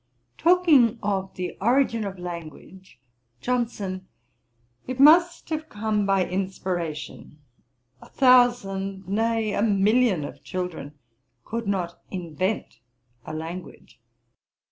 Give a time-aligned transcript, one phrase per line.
[0.39, 2.99] Talking of the origin of language;
[3.39, 4.07] JOHNSON.
[4.87, 7.37] 'It must have come by inspiration.
[8.01, 10.97] A thousand, nay, a million of children
[11.45, 12.79] could not invent
[13.27, 14.01] a language.